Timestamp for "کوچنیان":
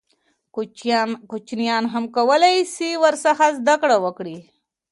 1.31-1.83